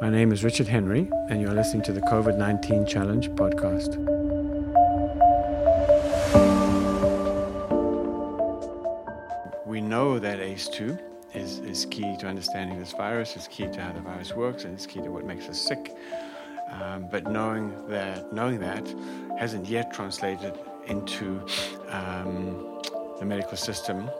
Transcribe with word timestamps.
My 0.00 0.10
name 0.10 0.32
is 0.32 0.42
Richard 0.44 0.68
Henry, 0.68 1.10
and 1.28 1.40
you're 1.40 1.52
listening 1.52 1.82
to 1.84 1.92
the 1.92 2.00
COVID 2.00 2.36
19 2.36 2.86
Challenge 2.86 3.30
podcast. 3.30 3.96
We 9.66 9.80
know 9.80 10.18
that 10.18 10.38
ACE2 10.38 10.98
is, 11.34 11.58
is 11.60 11.86
key 11.86 12.16
to 12.18 12.26
understanding 12.26 12.78
this 12.78 12.92
virus, 12.92 13.36
it's 13.36 13.48
key 13.48 13.68
to 13.68 13.80
how 13.80 13.92
the 13.92 14.00
virus 14.00 14.34
works, 14.34 14.64
and 14.64 14.74
it's 14.74 14.86
key 14.86 15.00
to 15.00 15.10
what 15.10 15.24
makes 15.24 15.48
us 15.48 15.60
sick. 15.60 15.94
Um, 16.70 17.08
but 17.10 17.30
knowing 17.30 17.86
that, 17.88 18.32
knowing 18.32 18.60
that 18.60 18.94
hasn't 19.38 19.68
yet 19.68 19.92
translated 19.92 20.58
into 20.86 21.40
um, 21.88 22.80
the 23.18 23.24
medical 23.24 23.56
system 23.56 24.10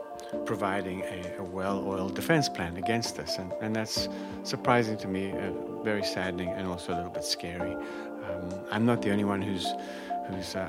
providing 0.44 1.02
a, 1.02 1.36
a 1.38 1.42
well-oiled 1.42 2.14
defense 2.14 2.48
plan 2.48 2.76
against 2.76 3.16
this, 3.16 3.38
and, 3.38 3.52
and 3.60 3.74
that's 3.74 4.08
surprising 4.42 4.96
to 4.98 5.08
me, 5.08 5.32
uh, 5.32 5.50
very 5.82 6.04
saddening, 6.04 6.48
and 6.48 6.66
also 6.66 6.92
a 6.92 6.96
little 6.96 7.10
bit 7.10 7.24
scary. 7.24 7.74
Um, 7.74 8.60
I'm 8.70 8.86
not 8.86 9.02
the 9.02 9.10
only 9.10 9.24
one 9.24 9.42
who's 9.42 9.72
who's 10.28 10.54
uh, 10.54 10.68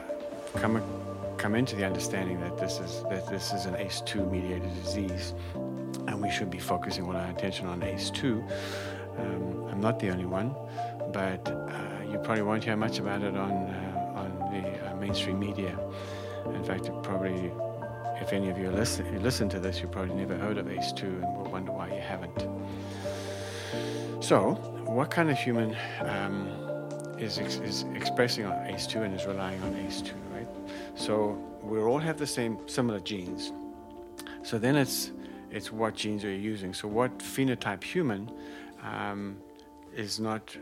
come 0.56 0.82
come 1.38 1.56
into 1.56 1.76
the 1.76 1.86
understanding 1.86 2.40
that 2.40 2.58
this 2.58 2.80
is 2.80 3.04
that 3.04 3.28
this 3.28 3.54
is 3.54 3.66
an 3.66 3.76
ACE2 3.76 4.32
mediated 4.32 4.74
disease, 4.84 5.34
and 6.08 6.22
we 6.22 6.30
should 6.30 6.50
be 6.50 6.60
focusing 6.60 7.06
all 7.06 7.16
our 7.16 7.30
attention 7.30 7.68
on 7.68 7.82
ACE2. 7.82 8.24
Um, 9.18 9.68
I'm 9.72 9.82
not 9.82 10.00
the 10.00 10.10
only 10.10 10.26
one, 10.26 10.56
but 11.14 11.48
uh, 11.50 12.04
you 12.12 12.18
probably 12.20 12.44
won't 12.44 12.64
hear 12.64 12.78
much 12.78 13.00
about 13.00 13.22
it 13.22 13.36
on 13.36 13.52
uh, 13.52 14.14
on 14.16 14.30
the 14.54 14.92
uh, 14.92 14.96
mainstream 14.96 15.40
media. 15.40 15.78
In 16.46 16.64
fact, 16.64 16.88
it 16.88 17.04
probably 17.04 17.52
if 18.22 18.34
any 18.34 18.50
of 18.50 18.58
you 18.58 18.70
listen, 18.70 19.22
listen 19.22 19.50
to 19.50 19.60
this, 19.60 19.82
you've 19.82 19.92
probably 19.92 20.16
never 20.16 20.38
heard 20.38 20.58
of 20.58 20.68
ACE2 20.68 21.04
and 21.04 21.38
will 21.38 21.52
wonder 21.52 21.72
why 21.72 21.88
you 21.88 22.02
haven't. 22.02 22.48
So, 24.24 24.54
what 24.86 25.10
kind 25.10 25.30
of 25.30 25.38
human 25.38 25.76
um, 26.02 26.48
is, 27.18 27.40
ex- 27.40 27.58
is 27.58 27.86
expressing 27.96 28.46
on 28.46 28.54
ACE2 28.68 28.96
and 29.04 29.20
is 29.20 29.26
relying 29.26 29.62
on 29.64 29.74
ACE2, 29.74 30.14
right? 30.34 30.48
So, 30.96 31.38
we 31.64 31.80
all 31.80 32.00
have 32.00 32.18
the 32.18 32.28
same 32.28 32.58
similar 32.68 33.00
genes. 33.00 33.52
So 34.44 34.58
then 34.58 34.76
it's 34.76 35.12
it's 35.52 35.72
what 35.72 35.96
genes 35.96 36.24
are 36.24 36.30
you 36.30 36.38
using. 36.38 36.74
So 36.74 36.88
what 36.88 37.20
phenotype 37.20 37.84
human 37.84 38.32
um, 38.84 39.38
is 39.96 40.20
not 40.20 40.56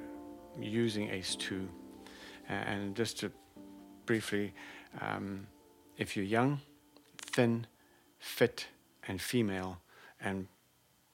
using 0.59 1.09
ACE2? 1.09 1.67
And 2.49 2.95
just 2.95 3.19
to 3.19 3.31
briefly, 4.07 4.53
um, 4.99 5.45
if 5.97 6.17
you're 6.17 6.25
young, 6.25 6.59
thin, 7.29 7.67
fit, 8.19 8.67
and 9.07 9.21
female, 9.21 9.77
and 10.21 10.47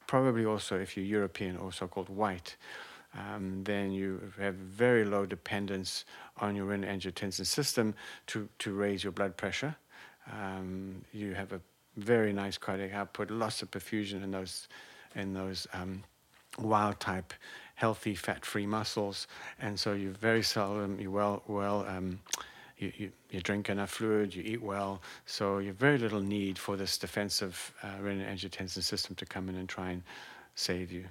probably 0.07 0.45
also 0.45 0.79
if 0.79 0.95
you're 0.95 1.05
European 1.05 1.57
or 1.57 1.71
so 1.71 1.87
called 1.87 2.09
white, 2.09 2.57
um, 3.17 3.63
then 3.63 3.91
you 3.91 4.19
have 4.39 4.55
very 4.55 5.05
low 5.05 5.25
dependence 5.25 6.05
on 6.37 6.55
your 6.55 6.65
renin-angiotensin 6.65 7.45
system 7.45 7.93
to, 8.27 8.49
to 8.59 8.73
raise 8.73 9.03
your 9.03 9.13
blood 9.13 9.37
pressure. 9.37 9.75
Um, 10.31 11.05
you 11.13 11.33
have 11.33 11.53
a 11.53 11.61
very 11.95 12.33
nice 12.33 12.57
cardiac 12.57 12.93
output, 12.93 13.31
lots 13.31 13.61
of 13.61 13.71
perfusion 13.71 14.23
in 14.23 14.31
those, 14.31 14.67
in 15.15 15.33
those 15.33 15.67
um, 15.73 16.03
wild 16.59 16.99
type 16.99 17.33
healthy 17.75 18.15
fat-free 18.15 18.65
muscles, 18.65 19.27
and 19.59 19.79
so 19.79 19.93
you 19.93 20.11
very 20.11 20.41
seldom 20.41 20.99
you 20.99 21.11
well 21.11 21.43
well 21.47 21.85
um, 21.87 22.19
you, 22.77 22.91
you, 22.97 23.11
you, 23.29 23.41
drink 23.41 23.69
enough 23.69 23.91
fluid, 23.91 24.35
you 24.35 24.43
eat 24.43 24.61
well, 24.61 25.01
so 25.25 25.59
you 25.59 25.67
have 25.67 25.77
very 25.77 25.97
little 25.97 26.21
need 26.21 26.57
for 26.57 26.75
this 26.75 26.97
defensive 26.97 27.73
uh, 27.83 27.87
renin-angiotensin 28.01 28.83
system 28.83 29.15
to 29.15 29.25
come 29.25 29.49
in 29.49 29.55
and 29.55 29.69
try 29.69 29.91
and 29.91 30.03
save 30.55 30.91
you. 30.91 31.05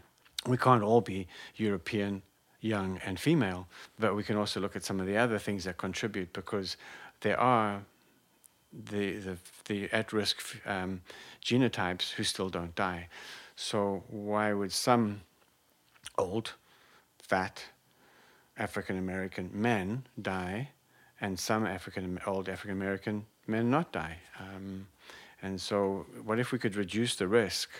We 0.46 0.56
can't 0.56 0.82
all 0.82 1.00
be 1.00 1.26
European, 1.56 2.22
young, 2.60 3.00
and 3.06 3.18
female, 3.18 3.66
but 3.98 4.14
we 4.14 4.22
can 4.22 4.36
also 4.36 4.60
look 4.60 4.76
at 4.76 4.84
some 4.84 5.00
of 5.00 5.06
the 5.06 5.16
other 5.16 5.38
things 5.38 5.64
that 5.64 5.78
contribute 5.78 6.32
because 6.32 6.76
there 7.20 7.40
are 7.40 7.82
the, 8.90 9.16
the, 9.18 9.36
the 9.66 9.92
at-risk 9.92 10.42
um, 10.66 11.00
genotypes 11.42 12.10
who 12.10 12.24
still 12.24 12.50
don't 12.50 12.74
die. 12.74 13.08
So 13.56 14.02
why 14.08 14.52
would 14.52 14.72
some 14.72 15.22
old, 16.18 16.52
fat, 17.18 17.64
African 18.56 18.98
American 18.98 19.50
men 19.52 20.06
die 20.20 20.70
and 21.24 21.38
some 21.38 21.66
African 21.66 22.20
old 22.26 22.48
African 22.48 22.76
American 22.76 23.24
men 23.46 23.70
not 23.70 23.92
die. 23.92 24.16
Um, 24.38 24.86
and 25.42 25.60
so, 25.60 26.06
what 26.24 26.38
if 26.38 26.52
we 26.52 26.58
could 26.58 26.76
reduce 26.76 27.16
the 27.16 27.26
risk 27.26 27.70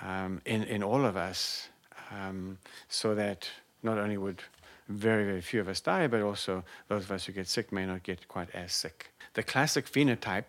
um, 0.00 0.40
in 0.44 0.62
in 0.64 0.82
all 0.82 1.04
of 1.04 1.16
us, 1.16 1.68
um, 2.10 2.58
so 2.88 3.14
that 3.14 3.50
not 3.82 3.98
only 3.98 4.16
would 4.16 4.42
very 4.88 5.24
very 5.24 5.40
few 5.40 5.60
of 5.60 5.68
us 5.68 5.80
die, 5.80 6.06
but 6.06 6.20
also 6.22 6.62
those 6.88 7.04
of 7.04 7.10
us 7.10 7.24
who 7.26 7.32
get 7.32 7.48
sick 7.48 7.72
may 7.72 7.84
not 7.84 8.02
get 8.04 8.28
quite 8.28 8.50
as 8.54 8.72
sick. 8.72 9.10
The 9.34 9.42
classic 9.42 9.86
phenotype 9.90 10.44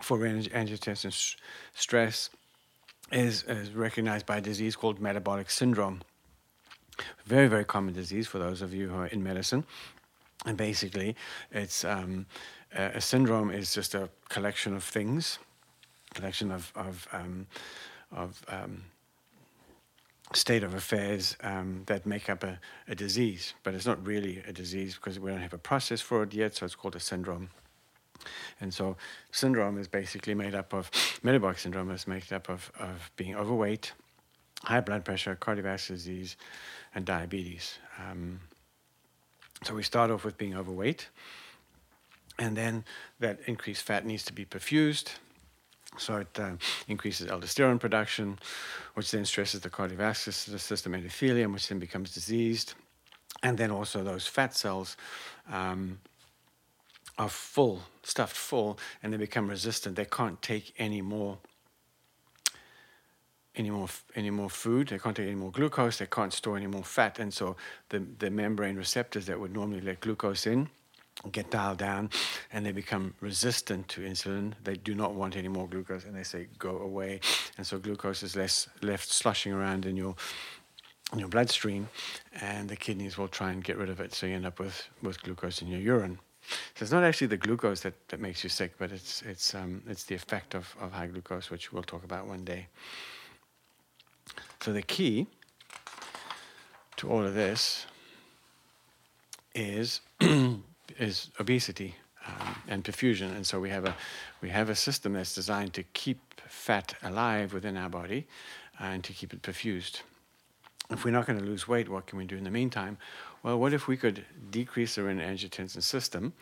for 0.00 0.18
angiotensin 0.18 1.36
stress 1.74 2.30
is, 3.12 3.44
is 3.44 3.70
recognized 3.70 4.26
by 4.26 4.38
a 4.38 4.40
disease 4.40 4.74
called 4.74 4.98
metabolic 5.00 5.50
syndrome. 5.50 6.00
Very, 7.26 7.48
very 7.48 7.64
common 7.64 7.94
disease 7.94 8.26
for 8.26 8.38
those 8.38 8.62
of 8.62 8.72
you 8.74 8.88
who 8.88 8.96
are 8.96 9.06
in 9.06 9.22
medicine. 9.22 9.64
And 10.44 10.56
basically, 10.56 11.14
it's 11.52 11.84
um, 11.84 12.26
a, 12.74 13.00
syndrome 13.00 13.50
is 13.50 13.72
just 13.72 13.94
a 13.94 14.08
collection 14.28 14.74
of 14.74 14.82
things, 14.82 15.38
collection 16.14 16.50
of 16.50 16.72
of 16.74 17.06
um, 17.12 17.46
of 18.10 18.44
um, 18.48 18.82
state 20.34 20.62
of 20.62 20.74
affairs 20.74 21.36
um, 21.42 21.82
that 21.86 22.06
make 22.06 22.28
up 22.28 22.42
a, 22.44 22.58
a 22.88 22.94
disease. 22.94 23.54
But 23.62 23.74
it's 23.74 23.86
not 23.86 24.04
really 24.06 24.42
a 24.46 24.52
disease 24.52 24.96
because 24.96 25.20
we 25.20 25.30
don't 25.30 25.40
have 25.40 25.52
a 25.52 25.58
process 25.58 26.00
for 26.00 26.22
it 26.22 26.34
yet, 26.34 26.56
so 26.56 26.66
it's 26.66 26.74
called 26.74 26.96
a 26.96 27.00
syndrome. 27.00 27.50
And 28.60 28.72
so, 28.72 28.96
syndrome 29.32 29.78
is 29.78 29.88
basically 29.88 30.34
made 30.34 30.54
up 30.54 30.72
of 30.72 30.90
metabolic 31.22 31.58
syndrome 31.58 31.90
is 31.90 32.06
made 32.06 32.32
up 32.32 32.48
of, 32.48 32.70
of 32.78 33.10
being 33.16 33.34
overweight, 33.34 33.92
high 34.62 34.80
blood 34.80 35.04
pressure, 35.04 35.36
cardiovascular 35.36 35.88
disease, 35.88 36.36
and 36.94 37.04
diabetes. 37.04 37.78
Um, 37.98 38.40
so 39.62 39.74
we 39.74 39.82
start 39.82 40.10
off 40.10 40.24
with 40.24 40.36
being 40.36 40.56
overweight, 40.56 41.08
and 42.38 42.56
then 42.56 42.84
that 43.20 43.40
increased 43.46 43.82
fat 43.82 44.04
needs 44.04 44.24
to 44.24 44.32
be 44.32 44.44
perfused. 44.44 45.12
So 45.98 46.16
it 46.16 46.38
uh, 46.40 46.52
increases 46.88 47.28
aldosterone 47.28 47.78
production, 47.78 48.38
which 48.94 49.10
then 49.10 49.24
stresses 49.24 49.60
the 49.60 49.70
cardiovascular 49.70 50.58
system 50.58 50.92
endothelium, 50.92 51.52
which 51.52 51.68
then 51.68 51.78
becomes 51.78 52.14
diseased. 52.14 52.74
And 53.42 53.58
then 53.58 53.70
also 53.70 54.02
those 54.02 54.26
fat 54.26 54.54
cells 54.54 54.96
um, 55.50 55.98
are 57.18 57.28
full, 57.28 57.82
stuffed 58.02 58.36
full, 58.36 58.78
and 59.02 59.12
they 59.12 59.16
become 59.18 59.48
resistant. 59.48 59.96
They 59.96 60.06
can't 60.06 60.40
take 60.40 60.74
any 60.78 61.02
more 61.02 61.38
any 63.56 63.70
more 63.70 63.88
any 64.14 64.30
more 64.30 64.50
food. 64.50 64.88
They 64.88 64.98
can't 64.98 65.16
take 65.16 65.26
any 65.26 65.36
more 65.36 65.50
glucose. 65.50 65.98
They 65.98 66.06
can't 66.06 66.32
store 66.32 66.56
any 66.56 66.66
more 66.66 66.84
fat, 66.84 67.18
and 67.18 67.32
so 67.32 67.56
the 67.88 68.00
the 68.18 68.30
membrane 68.30 68.76
receptors 68.76 69.26
that 69.26 69.38
would 69.38 69.52
normally 69.52 69.80
let 69.80 70.00
glucose 70.00 70.46
in 70.46 70.68
get 71.30 71.50
dialed 71.50 71.78
down, 71.78 72.10
and 72.52 72.64
they 72.64 72.72
become 72.72 73.14
resistant 73.20 73.86
to 73.88 74.00
insulin. 74.00 74.54
They 74.64 74.74
do 74.74 74.94
not 74.94 75.14
want 75.14 75.36
any 75.36 75.48
more 75.48 75.68
glucose, 75.68 76.04
and 76.04 76.16
they 76.16 76.24
say 76.24 76.48
go 76.58 76.78
away. 76.78 77.20
And 77.58 77.66
so 77.66 77.78
glucose 77.78 78.22
is 78.22 78.34
less 78.34 78.68
left 78.80 79.08
slushing 79.08 79.52
around 79.52 79.86
in 79.86 79.96
your 79.96 80.16
in 81.12 81.18
your 81.18 81.28
bloodstream, 81.28 81.88
and 82.40 82.68
the 82.68 82.76
kidneys 82.76 83.18
will 83.18 83.28
try 83.28 83.52
and 83.52 83.62
get 83.62 83.76
rid 83.76 83.90
of 83.90 84.00
it. 84.00 84.14
So 84.14 84.26
you 84.26 84.34
end 84.34 84.46
up 84.46 84.58
with 84.58 84.88
with 85.02 85.22
glucose 85.22 85.62
in 85.62 85.68
your 85.68 85.80
urine. 85.80 86.18
So 86.74 86.82
it's 86.82 86.92
not 86.92 87.04
actually 87.04 87.28
the 87.28 87.36
glucose 87.36 87.80
that, 87.82 87.94
that 88.08 88.18
makes 88.18 88.42
you 88.42 88.50
sick, 88.50 88.72
but 88.78 88.90
it's 88.90 89.22
it's 89.22 89.54
um, 89.54 89.82
it's 89.86 90.04
the 90.04 90.14
effect 90.14 90.54
of, 90.54 90.74
of 90.80 90.92
high 90.92 91.06
glucose, 91.06 91.50
which 91.50 91.72
we'll 91.72 91.84
talk 91.84 92.04
about 92.04 92.26
one 92.26 92.44
day. 92.44 92.68
So 94.62 94.72
the 94.72 94.82
key 94.82 95.26
to 96.94 97.10
all 97.10 97.26
of 97.26 97.34
this 97.34 97.86
is 99.56 100.00
is 100.20 101.32
obesity 101.40 101.96
um, 102.24 102.62
and 102.68 102.84
perfusion, 102.84 103.34
and 103.34 103.44
so 103.44 103.58
we 103.58 103.70
have 103.70 103.84
a 103.84 103.96
we 104.40 104.50
have 104.50 104.68
a 104.68 104.76
system 104.76 105.14
that's 105.14 105.34
designed 105.34 105.74
to 105.74 105.82
keep 105.94 106.20
fat 106.46 106.94
alive 107.02 107.52
within 107.52 107.76
our 107.76 107.88
body 107.88 108.28
and 108.78 109.02
to 109.02 109.12
keep 109.12 109.34
it 109.34 109.42
perfused. 109.42 110.02
If 110.90 111.04
we're 111.04 111.10
not 111.10 111.26
going 111.26 111.40
to 111.40 111.44
lose 111.44 111.66
weight, 111.66 111.88
what 111.88 112.06
can 112.06 112.18
we 112.18 112.24
do 112.24 112.36
in 112.36 112.44
the 112.44 112.50
meantime? 112.50 112.98
Well, 113.42 113.58
what 113.58 113.72
if 113.72 113.88
we 113.88 113.96
could 113.96 114.24
decrease 114.52 114.94
the 114.94 115.02
renin-angiotensin 115.02 115.82
system, 115.82 116.34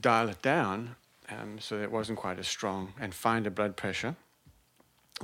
dial 0.00 0.28
it 0.28 0.42
down 0.42 0.96
um, 1.30 1.60
so 1.60 1.78
that 1.78 1.84
it 1.84 1.92
wasn't 1.92 2.18
quite 2.18 2.38
as 2.38 2.46
strong, 2.46 2.92
and 3.00 3.14
find 3.14 3.46
a 3.46 3.50
blood 3.50 3.74
pressure 3.74 4.16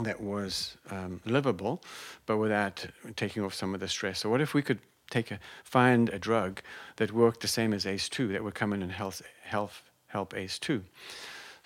that 0.03 0.21
was 0.21 0.77
um, 0.91 1.21
livable, 1.25 1.83
but 2.27 2.37
without 2.37 2.87
taking 3.17 3.43
off 3.43 3.55
some 3.55 3.75
of 3.75 3.81
the 3.81 3.89
stress. 3.89 4.21
So, 4.21 4.31
what 4.31 4.41
if 4.41 4.53
we 4.53 4.63
could 4.63 4.81
take 5.11 5.31
a 5.31 5.39
find 5.65 6.09
a 6.11 6.19
drug 6.19 6.61
that 6.97 7.13
worked 7.13 7.41
the 7.41 7.49
same 7.49 7.73
as 7.73 7.85
ACE2 7.85 8.33
that 8.33 8.45
would 8.45 8.55
come 8.55 8.73
in 8.73 8.83
and 8.83 8.93
help 8.93 9.15
help 9.43 9.73
help 10.09 10.35
ACE2? 10.35 10.83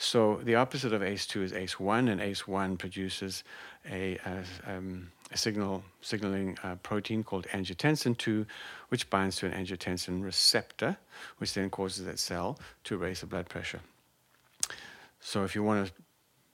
So 0.03 0.41
the 0.43 0.55
opposite 0.55 0.95
of 0.95 1.03
ACE2 1.03 1.43
is 1.43 1.53
ACE1, 1.53 2.11
and 2.11 2.23
ACE1 2.23 2.79
produces 2.79 3.45
a, 3.85 4.17
a, 4.25 4.45
um, 4.67 5.13
a 5.31 5.37
signal 5.37 5.85
signaling 6.01 6.57
uh, 6.65 6.77
protein 6.77 7.23
called 7.23 7.47
angiotensin 7.49 8.17
2, 8.17 8.47
which 8.89 9.11
binds 9.11 9.37
to 9.37 9.47
an 9.47 9.53
angiotensin 9.53 10.25
receptor, 10.25 10.97
which 11.37 11.53
then 11.53 11.69
causes 11.69 12.07
that 12.07 12.19
cell 12.19 12.59
to 12.85 12.97
raise 12.97 13.21
the 13.21 13.27
blood 13.27 13.51
pressure. 13.51 13.81
So 15.21 15.45
if 15.45 15.55
you 15.55 15.63
want 15.63 15.93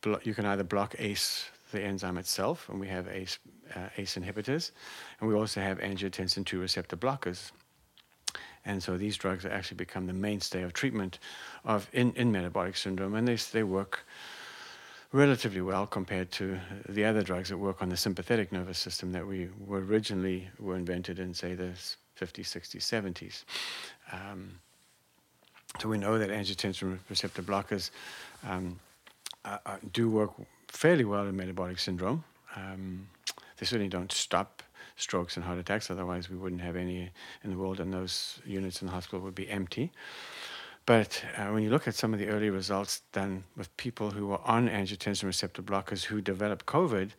to, 0.03 0.21
you 0.25 0.35
can 0.35 0.45
either 0.45 0.65
block 0.65 0.97
ACE, 0.99 1.49
the 1.77 1.83
enzyme 1.83 2.19
itself, 2.19 2.69
and 2.69 2.81
we 2.81 2.89
have 2.89 3.07
ACE, 3.09 3.39
uh, 3.75 3.89
ACE 3.99 4.17
inhibitors, 4.17 4.73
and 5.21 5.29
we 5.29 5.35
also 5.35 5.61
have 5.61 5.79
angiotensin 5.79 6.45
2 6.45 6.59
receptor 6.59 6.97
blockers. 6.97 7.53
And 8.65 8.83
so 8.83 8.97
these 8.97 9.17
drugs 9.17 9.47
actually 9.47 9.77
become 9.77 10.07
the 10.07 10.13
mainstay 10.13 10.63
of 10.63 10.73
treatment 10.73 11.21
of 11.65 11.89
in, 11.93 12.13
in 12.15 12.33
metabolic 12.33 12.77
syndrome, 12.77 13.15
and 13.15 13.29
they, 13.29 13.37
they 13.53 13.63
work 13.63 14.05
relatively 15.13 15.61
well 15.61 15.87
compared 15.87 16.33
to 16.33 16.59
the 16.89 17.05
other 17.05 17.23
drugs 17.23 17.49
that 17.49 17.59
work 17.59 17.81
on 17.81 17.89
the 17.89 17.97
sympathetic 17.97 18.51
nervous 18.51 18.79
system 18.79 19.13
that 19.13 19.27
we 19.27 19.49
were 19.65 19.85
originally 19.85 20.49
were 20.59 20.77
invented 20.77 21.19
in, 21.19 21.33
say, 21.33 21.55
the 21.55 21.73
50s, 22.21 22.49
60s, 22.49 22.83
70s. 22.83 23.45
Um, 24.13 24.59
so 25.79 25.89
we 25.89 25.99
know 25.99 26.19
that 26.19 26.31
angiotensin 26.31 26.99
receptor 27.09 27.43
blockers 27.43 27.91
um, 28.49 28.81
uh, 29.45 29.59
uh, 29.65 29.77
do 29.93 30.11
work 30.11 30.33
fairly 30.69 31.05
well 31.05 31.27
in 31.27 31.37
metabolic 31.37 31.79
syndrome. 31.79 32.25
Um, 32.55 33.09
they 33.59 33.67
certainly 33.67 33.89
don't 33.89 34.13
stop 34.13 34.63
strokes 34.97 35.37
and 35.37 35.45
heart 35.45 35.59
attacks, 35.59 35.91
otherwise 35.91 36.31
we 36.31 36.37
wouldn't 36.37 36.63
have 36.63 36.77
any 36.77 37.11
in 37.45 37.51
the 37.51 37.57
world, 37.57 37.81
and 37.81 37.93
those 37.93 38.41
units 38.47 38.81
in 38.81 38.87
the 38.87 38.93
hospital 38.93 39.21
would 39.21 39.35
be 39.35 39.49
empty. 39.49 39.93
But 40.87 41.23
uh, 41.37 41.47
when 41.47 41.63
you 41.63 41.71
look 41.71 41.89
at 41.89 41.95
some 41.95 42.13
of 42.15 42.21
the 42.21 42.29
early 42.29 42.49
results 42.49 43.03
done 43.13 43.45
with 43.57 43.77
people 43.77 44.13
who 44.13 44.29
were 44.29 44.41
on 44.45 44.69
angiotensin 44.69 45.25
receptor 45.25 45.61
blockers 45.61 46.05
who 46.05 46.21
developed 46.21 46.67
COVID, 46.67 47.11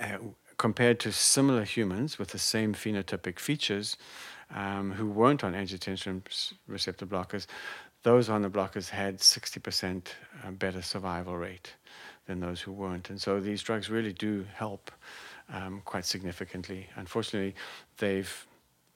uh, 0.00 0.18
compared 0.56 0.98
to 1.00 1.12
similar 1.12 1.62
humans 1.62 2.18
with 2.18 2.28
the 2.28 2.38
same 2.38 2.74
phenotypic 2.74 3.38
features 3.38 3.96
um, 4.54 4.92
who 4.92 5.06
weren't 5.06 5.44
on 5.44 5.52
angiotensin 5.52 6.22
receptor 6.66 7.06
blockers, 7.06 7.46
those 8.02 8.28
on 8.28 8.42
the 8.42 8.50
blockers 8.50 8.88
had 8.88 9.18
60% 9.18 10.06
uh, 10.44 10.50
better 10.52 10.82
survival 10.82 11.36
rate 11.36 11.74
than 12.28 12.38
those 12.38 12.60
who 12.60 12.70
weren't. 12.70 13.10
And 13.10 13.20
so 13.20 13.40
these 13.40 13.62
drugs 13.62 13.90
really 13.90 14.12
do 14.12 14.46
help 14.54 14.92
um, 15.52 15.82
quite 15.84 16.04
significantly. 16.04 16.86
Unfortunately, 16.94 17.56
they've 17.96 18.46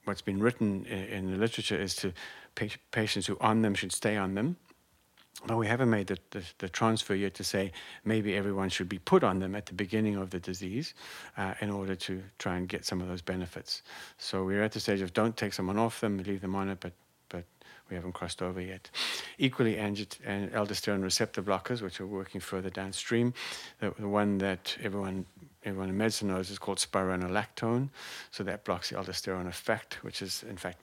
what's 0.05 0.21
been 0.21 0.39
written 0.39 0.85
in, 0.85 1.31
the 1.31 1.37
literature 1.37 1.77
is 1.77 1.95
to 1.95 2.13
pa- 2.55 2.65
patients 2.91 3.25
who 3.25 3.37
on 3.39 3.61
them 3.61 3.73
should 3.73 3.91
stay 3.91 4.17
on 4.17 4.35
them. 4.35 4.57
But 5.47 5.57
we 5.57 5.65
haven't 5.65 5.89
made 5.89 6.07
the, 6.07 6.17
the, 6.29 6.43
the, 6.59 6.69
transfer 6.69 7.15
yet 7.15 7.33
to 7.35 7.43
say 7.43 7.71
maybe 8.05 8.35
everyone 8.35 8.69
should 8.69 8.87
be 8.87 8.99
put 8.99 9.23
on 9.23 9.39
them 9.39 9.55
at 9.55 9.65
the 9.65 9.73
beginning 9.73 10.15
of 10.15 10.29
the 10.29 10.39
disease 10.39 10.93
uh, 11.37 11.53
in 11.59 11.69
order 11.69 11.95
to 11.95 12.21
try 12.37 12.55
and 12.55 12.69
get 12.69 12.85
some 12.85 13.01
of 13.01 13.07
those 13.07 13.21
benefits. 13.21 13.81
So 14.17 14.43
we're 14.43 14.61
at 14.61 14.73
the 14.73 14.79
stage 14.79 15.01
of 15.01 15.11
don't 15.13 15.35
take 15.35 15.53
someone 15.53 15.79
off 15.79 15.99
them, 16.01 16.17
leave 16.19 16.41
them 16.41 16.55
on 16.55 16.69
it, 16.69 16.79
but 16.79 16.93
we 17.89 17.95
haven't 17.95 18.13
crossed 18.13 18.41
over 18.41 18.61
yet. 18.61 18.89
Equally, 19.37 19.75
aldosterone 19.75 21.03
receptor 21.03 21.41
blockers, 21.41 21.81
which 21.81 21.99
are 21.99 22.07
working 22.07 22.41
further 22.41 22.69
downstream. 22.69 23.33
The, 23.79 23.93
the 23.99 24.07
one 24.07 24.37
that 24.39 24.77
everyone 24.81 25.25
everyone 25.65 25.89
in 25.89 25.97
medicine 25.97 26.27
knows 26.27 26.49
is 26.49 26.59
called 26.59 26.77
spironolactone. 26.77 27.89
So 28.31 28.43
that 28.43 28.65
blocks 28.65 28.89
the 28.89 28.97
aldosterone 28.97 29.47
effect, 29.47 30.03
which 30.03 30.21
is 30.21 30.43
in 30.49 30.57
fact 30.57 30.79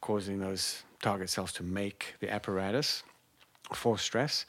causing 0.00 0.38
those 0.38 0.82
target 1.02 1.30
cells 1.30 1.52
to 1.52 1.62
make 1.62 2.14
the 2.20 2.30
apparatus 2.30 3.02
for 3.72 3.96
stress. 3.98 4.44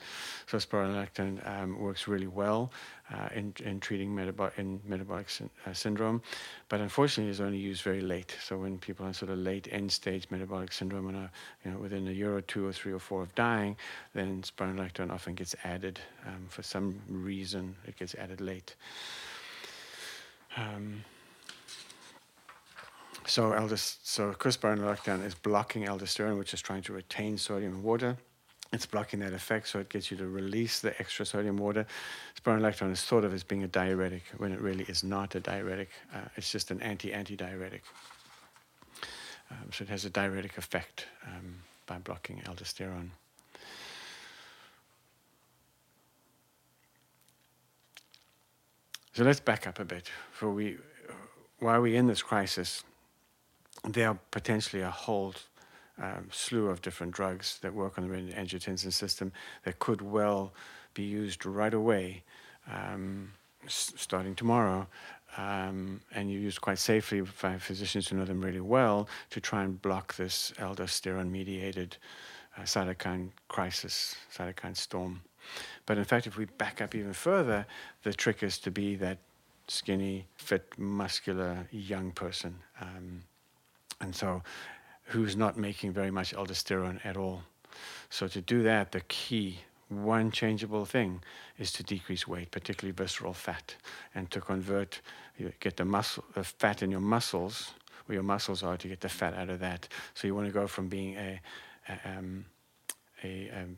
So 0.45 0.57
spironolactone 0.57 1.47
um, 1.47 1.79
works 1.79 2.07
really 2.07 2.27
well 2.27 2.71
uh, 3.13 3.29
in, 3.33 3.53
in 3.63 3.79
treating 3.79 4.13
metabolic 4.13 4.53
in 4.57 4.81
metabolic 4.85 5.27
uh, 5.65 5.73
syndrome, 5.73 6.21
but 6.67 6.81
unfortunately 6.81 7.31
is 7.31 7.39
only 7.39 7.57
used 7.57 7.81
very 7.81 8.01
late. 8.01 8.35
So 8.44 8.57
when 8.57 8.77
people 8.77 9.06
are 9.06 9.13
sort 9.13 9.31
of 9.31 9.38
late 9.38 9.69
end 9.71 9.91
stage 9.91 10.27
metabolic 10.31 10.73
syndrome 10.73 11.07
and 11.07 11.17
are 11.17 11.31
you 11.63 11.71
know 11.71 11.77
within 11.77 12.07
a 12.07 12.12
year 12.12 12.35
or 12.35 12.41
two 12.41 12.65
or 12.67 12.73
three 12.73 12.91
or 12.91 13.00
four 13.00 13.21
of 13.21 13.33
dying, 13.35 13.77
then 14.13 14.41
spironolactone 14.41 15.12
often 15.12 15.33
gets 15.33 15.56
added 15.63 16.00
um, 16.27 16.45
for 16.50 16.63
some 16.63 17.00
reason. 17.07 17.75
It 17.88 17.97
gets 17.97 18.15
added 18.15 18.41
late. 18.41 18.75
Um, 20.57 21.03
so 23.27 23.53
aldus, 23.53 23.97
so 24.03 24.33
crispironolactone 24.33 25.25
is 25.25 25.35
blocking 25.35 25.85
aldosterone, 25.85 26.38
which 26.38 26.53
is 26.53 26.61
trying 26.61 26.83
to 26.83 26.94
retain 26.94 27.38
sodium 27.38 27.73
in 27.73 27.83
water. 27.83 28.18
It's 28.75 28.86
blocking 28.86 29.22
that 29.22 29.31
effect, 29.31 29.69
so 29.69 29.80
it 29.80 29.88
gets 29.88 30.12
you 30.12 30.18
to 30.18 30.27
release 30.27 30.81
the 30.81 31.00
extra 31.00 31.25
sodium 31.25 31.56
water. 31.56 31.88
Spironolactone 32.38 32.92
is 32.92 33.01
thought 33.01 33.24
of 33.24 33.33
as 33.33 33.42
being 33.42 33.63
a 33.63 33.69
diuretic 33.69 34.24
when 34.36 34.51
it 34.51 34.60
really 34.60 34.83
is 34.89 35.01
not 35.01 35.33
a 35.33 35.39
diuretic. 35.39 35.88
Uh, 36.13 36.18
it's 36.36 36.51
just 36.51 36.72
an 36.72 36.81
anti-anti-diuretic. 36.81 37.83
Um, 39.50 39.72
so 39.72 39.83
it 39.83 39.89
has 39.89 40.04
a 40.04 40.10
diuretic 40.10 40.57
effect 40.57 41.06
um, 41.25 41.56
by 41.86 42.00
blocking 42.00 42.42
aldosterone. 42.48 43.12
So 49.13 49.24
let's 49.24 49.39
back 49.39 49.68
up 49.68 49.80
a 49.80 49.86
bit. 49.86 50.12
For 50.33 50.51
we, 50.51 50.80
while 51.60 51.81
we're 51.81 51.98
in 51.98 52.07
this 52.07 52.21
crisis, 52.21 52.83
there 53.88 54.10
are 54.10 54.19
potentially 54.31 54.81
a 54.81 54.92
whole 54.92 55.33
um, 56.01 56.27
slew 56.31 56.68
of 56.68 56.81
different 56.81 57.13
drugs 57.13 57.59
that 57.62 57.74
work 57.74 57.97
on 57.97 58.07
the 58.07 58.33
angiotensin 58.33 58.92
system 58.92 59.31
that 59.63 59.80
could 59.80 60.01
well 60.01 60.53
be 60.94 61.03
used 61.03 61.45
right 61.45 61.74
away, 61.74 62.24
um, 62.71 63.31
s- 63.65 63.94
starting 63.95 64.36
tomorrow, 64.36 64.88
um, 65.38 66.01
and 66.13 66.31
you 66.31 66.39
use 66.39 66.57
quite 66.57 66.80
safely 66.80 67.21
by 67.42 67.57
physicians 67.57 68.07
who 68.07 68.18
know 68.18 68.25
them 68.25 68.42
really 68.42 68.62
well 68.62 69.07
to 69.30 69.42
try 69.42 69.63
and 69.63 69.81
block 69.81 70.15
this 70.15 70.53
aldosterone-mediated 70.57 71.97
uh, 72.57 72.62
cytokine 72.62 73.30
crisis, 73.47 74.15
cytokine 74.33 74.75
storm. 74.75 75.21
But 75.86 75.97
in 75.97 76.06
fact, 76.06 76.25
if 76.27 76.38
we 76.38 76.45
back 76.45 76.81
up 76.81 76.95
even 76.95 77.13
further, 77.13 77.65
the 78.03 78.13
trick 78.13 78.44
is 78.44 78.57
to 78.59 78.71
be 78.71 78.95
that 78.95 79.18
skinny, 79.68 80.25
fit, 80.38 80.74
muscular 80.77 81.68
young 81.71 82.12
person. 82.12 82.56
Um, 82.81 83.21
and 84.01 84.15
so 84.15 84.42
who's 85.06 85.36
not 85.36 85.57
making 85.57 85.94
very 85.94 86.12
much 86.12 86.34
aldosterone 86.34 87.00
at 87.06 87.18
all. 87.18 87.44
So 88.10 88.28
to 88.28 88.42
do 88.42 88.63
that, 88.63 88.92
the 88.92 89.02
key, 89.02 89.60
one 89.90 90.31
changeable 90.31 90.86
thing 90.86 91.22
is 91.57 91.72
to 91.74 91.84
decrease 91.84 92.28
weight, 92.28 92.52
particularly 92.52 92.94
visceral 92.94 93.34
fat, 93.34 93.75
and 94.13 94.30
to 94.31 94.42
convert, 94.42 95.02
get 95.60 95.78
the 95.78 95.86
muscle, 95.86 96.24
the 96.34 96.44
fat 96.44 96.81
in 96.81 96.92
your 96.92 97.02
muscles, 97.02 97.74
where 98.06 98.16
your 98.16 98.24
muscles 98.24 98.63
are, 98.63 98.78
to 98.78 98.88
get 98.88 99.02
the 99.02 99.09
fat 99.09 99.33
out 99.33 99.50
of 99.50 99.59
that. 99.59 99.88
So 100.14 100.28
you 100.28 100.35
want 100.35 100.47
to 100.47 100.54
go 100.54 100.68
from 100.68 100.88
being 100.88 101.16
a, 101.16 101.40
a, 101.90 102.18
um, 102.18 102.45
a 103.24 103.52
um, 103.52 103.78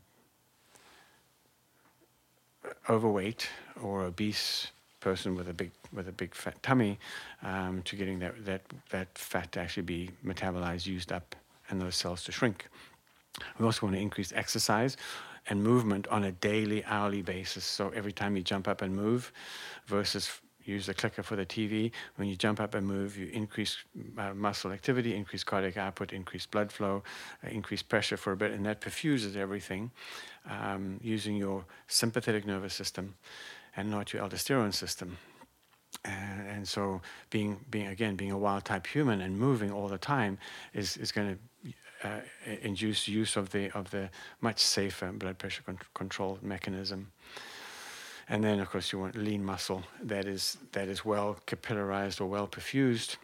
overweight 2.88 3.48
or 3.82 4.04
obese 4.04 4.68
person 5.00 5.34
with 5.34 5.48
a 5.48 5.54
big 5.54 5.70
with 5.92 6.08
a 6.08 6.12
big 6.12 6.34
fat 6.34 6.62
tummy 6.62 6.98
um, 7.42 7.82
to 7.82 7.96
getting 7.96 8.18
that, 8.18 8.44
that 8.44 8.62
that 8.90 9.08
fat 9.16 9.52
to 9.52 9.60
actually 9.60 9.82
be 9.82 10.10
metabolized, 10.24 10.86
used 10.86 11.12
up, 11.12 11.34
and 11.70 11.80
those 11.80 11.96
cells 11.96 12.24
to 12.24 12.32
shrink. 12.32 12.68
We 13.58 13.64
also 13.64 13.86
want 13.86 13.96
to 13.96 14.02
increase 14.02 14.32
exercise 14.32 14.96
and 15.48 15.62
movement 15.62 16.06
on 16.08 16.24
a 16.24 16.32
daily, 16.32 16.84
hourly 16.84 17.22
basis. 17.22 17.64
So 17.64 17.90
every 17.90 18.12
time 18.12 18.36
you 18.36 18.42
jump 18.42 18.68
up 18.68 18.82
and 18.82 18.94
move, 18.94 19.32
versus 19.86 20.40
use 20.68 20.86
the 20.86 20.94
clicker 20.94 21.22
for 21.22 21.34
the 21.34 21.46
TV. 21.46 21.90
When 22.16 22.28
you 22.28 22.36
jump 22.36 22.60
up 22.60 22.74
and 22.74 22.86
move, 22.86 23.16
you 23.16 23.28
increase 23.28 23.78
uh, 24.18 24.34
muscle 24.34 24.70
activity, 24.70 25.14
increase 25.14 25.42
cardiac 25.42 25.78
output, 25.78 26.12
increase 26.12 26.44
blood 26.44 26.70
flow, 26.70 27.02
uh, 27.44 27.48
increase 27.48 27.82
pressure 27.82 28.18
for 28.18 28.32
a 28.32 28.36
bit, 28.36 28.52
and 28.52 28.66
that 28.66 28.80
perfuses 28.80 29.36
everything 29.36 29.90
um, 30.48 31.00
using 31.02 31.36
your 31.36 31.64
sympathetic 31.86 32.46
nervous 32.46 32.74
system 32.74 33.14
and 33.78 33.88
not 33.88 34.12
your 34.12 34.22
aldosterone 34.24 34.74
system. 34.74 35.16
And, 36.04 36.48
and, 36.48 36.68
so 36.68 37.00
being, 37.30 37.60
being, 37.70 37.86
again, 37.86 38.16
being 38.16 38.32
a 38.32 38.38
wild 38.38 38.64
type 38.64 38.86
human 38.86 39.20
and 39.20 39.38
moving 39.38 39.70
all 39.70 39.86
the 39.88 39.98
time 39.98 40.36
is, 40.74 40.96
is 40.96 41.12
going 41.12 41.38
to 42.02 42.08
uh, 42.08 42.20
induce 42.60 43.06
use 43.06 43.36
of 43.36 43.50
the, 43.50 43.70
of 43.78 43.90
the 43.90 44.10
much 44.40 44.58
safer 44.58 45.12
blood 45.12 45.38
pressure 45.38 45.62
con- 45.64 45.78
control 45.94 46.38
mechanism. 46.42 47.12
And 48.28 48.42
then, 48.42 48.58
of 48.58 48.68
course, 48.68 48.92
you 48.92 48.98
want 48.98 49.16
lean 49.16 49.44
muscle 49.44 49.84
that 50.02 50.26
is, 50.26 50.58
that 50.72 50.88
is 50.88 51.04
well 51.04 51.38
capillarized 51.46 52.20
or 52.20 52.26
well 52.26 52.48
perfused. 52.48 53.16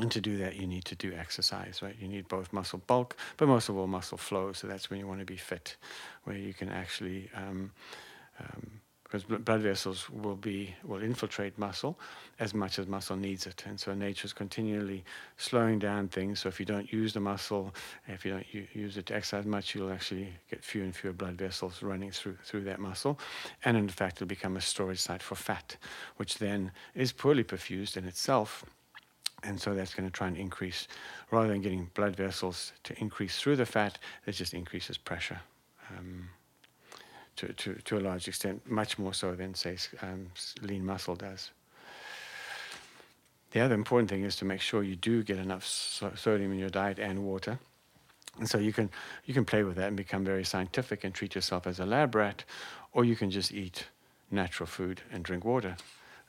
And 0.00 0.10
to 0.12 0.20
do 0.20 0.36
that, 0.38 0.56
you 0.56 0.68
need 0.68 0.84
to 0.84 0.94
do 0.94 1.12
exercise, 1.14 1.80
right? 1.82 1.96
You 2.00 2.06
need 2.06 2.28
both 2.28 2.52
muscle 2.52 2.80
bulk, 2.86 3.16
but 3.38 3.48
most 3.48 3.68
of 3.68 3.76
all, 3.76 3.86
muscle 3.88 4.18
flow. 4.18 4.52
So 4.52 4.68
that's 4.68 4.88
when 4.88 5.00
you 5.00 5.06
want 5.06 5.20
to 5.20 5.26
be 5.26 5.36
fit, 5.36 5.76
where 6.24 6.36
you 6.36 6.54
can 6.54 6.68
actually 6.68 7.28
um, 7.34 7.72
um, 8.40 8.80
because 9.06 9.22
blood 9.22 9.60
vessels 9.60 10.10
will 10.10 10.34
be 10.34 10.74
will 10.82 11.00
infiltrate 11.00 11.56
muscle 11.58 11.96
as 12.40 12.54
much 12.54 12.78
as 12.80 12.88
muscle 12.88 13.16
needs 13.16 13.46
it, 13.46 13.62
and 13.66 13.78
so 13.78 13.94
nature 13.94 14.26
is 14.26 14.32
continually 14.32 15.04
slowing 15.36 15.78
down 15.78 16.08
things. 16.08 16.40
So 16.40 16.48
if 16.48 16.58
you 16.58 16.66
don't 16.66 16.92
use 16.92 17.12
the 17.12 17.20
muscle, 17.20 17.72
if 18.08 18.24
you 18.24 18.32
don't 18.32 18.46
use 18.74 18.96
it 18.96 19.06
to 19.06 19.14
exercise 19.14 19.46
much, 19.46 19.74
you'll 19.74 19.92
actually 19.92 20.32
get 20.50 20.64
fewer 20.64 20.84
and 20.84 20.94
fewer 20.94 21.12
blood 21.12 21.38
vessels 21.38 21.82
running 21.82 22.10
through 22.10 22.36
through 22.44 22.64
that 22.64 22.80
muscle, 22.80 23.18
and 23.64 23.76
in 23.76 23.88
fact, 23.88 24.16
it'll 24.16 24.26
become 24.26 24.56
a 24.56 24.60
storage 24.60 24.98
site 24.98 25.22
for 25.22 25.36
fat, 25.36 25.76
which 26.16 26.38
then 26.38 26.72
is 26.94 27.12
poorly 27.12 27.44
perfused 27.44 27.96
in 27.96 28.04
itself. 28.04 28.64
And 29.42 29.60
so 29.60 29.74
that's 29.74 29.94
going 29.94 30.08
to 30.08 30.12
try 30.12 30.26
and 30.26 30.36
increase, 30.36 30.88
rather 31.30 31.48
than 31.48 31.60
getting 31.60 31.90
blood 31.94 32.16
vessels 32.16 32.72
to 32.84 32.98
increase 32.98 33.38
through 33.38 33.56
the 33.56 33.66
fat, 33.66 33.98
it 34.26 34.32
just 34.32 34.54
increases 34.54 34.98
pressure. 34.98 35.40
Um, 35.90 36.30
to, 37.36 37.52
to, 37.52 37.74
to 37.74 37.98
a 37.98 38.00
large 38.00 38.28
extent, 38.28 38.68
much 38.68 38.98
more 38.98 39.14
so 39.14 39.34
than, 39.34 39.54
say, 39.54 39.76
um, 40.02 40.26
lean 40.62 40.84
muscle 40.84 41.14
does. 41.14 41.50
The 43.52 43.60
other 43.60 43.74
important 43.74 44.10
thing 44.10 44.24
is 44.24 44.36
to 44.36 44.44
make 44.44 44.60
sure 44.60 44.82
you 44.82 44.96
do 44.96 45.22
get 45.22 45.38
enough 45.38 45.64
so- 45.64 46.12
sodium 46.14 46.52
in 46.52 46.58
your 46.58 46.70
diet 46.70 46.98
and 46.98 47.24
water. 47.24 47.58
And 48.38 48.48
so 48.48 48.58
you 48.58 48.72
can, 48.72 48.90
you 49.24 49.32
can 49.32 49.44
play 49.44 49.62
with 49.62 49.76
that 49.76 49.88
and 49.88 49.96
become 49.96 50.24
very 50.24 50.44
scientific 50.44 51.04
and 51.04 51.14
treat 51.14 51.34
yourself 51.34 51.66
as 51.66 51.80
a 51.80 51.86
lab 51.86 52.14
rat, 52.14 52.44
or 52.92 53.04
you 53.04 53.16
can 53.16 53.30
just 53.30 53.52
eat 53.52 53.86
natural 54.30 54.66
food 54.66 55.00
and 55.10 55.24
drink 55.24 55.44
water. 55.44 55.76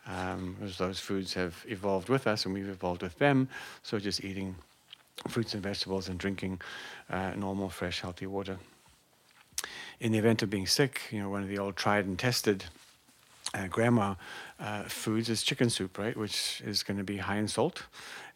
Um, 0.06 0.56
as 0.64 0.78
those 0.78 1.02
foods 1.02 1.34
have 1.34 1.66
evolved 1.68 2.08
with 2.08 2.28
us 2.28 2.46
and 2.46 2.54
we've 2.54 2.70
evolved 2.70 3.02
with 3.02 3.18
them, 3.18 3.50
so 3.84 4.00
just 4.00 4.24
eating 4.24 4.56
fruits 5.28 5.54
and 5.54 5.62
vegetables 5.62 6.08
and 6.08 6.18
drinking 6.18 6.62
uh, 7.10 7.32
normal, 7.36 7.68
fresh, 7.70 8.00
healthy 8.00 8.28
water 8.28 8.58
in 10.00 10.12
the 10.12 10.18
event 10.18 10.44
of 10.44 10.50
being 10.50 10.68
sick, 10.68 11.02
you 11.12 11.20
know, 11.20 11.30
one 11.30 11.44
of 11.44 11.50
the 11.50 11.58
old 11.58 11.76
tried 11.76 12.06
and 12.06 12.18
tested 12.18 12.66
uh, 13.54 13.68
grandma 13.68 14.16
uh, 14.60 14.84
foods 14.84 15.30
is 15.30 15.44
chicken 15.44 15.70
soup, 15.70 15.98
right, 15.98 16.16
which 16.16 16.62
is 16.66 16.84
going 16.84 16.98
to 16.98 17.04
be 17.04 17.18
high 17.18 17.38
in 17.38 17.48
salt 17.48 17.84